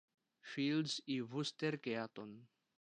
[0.41, 2.49] Fields y Buster Keaton.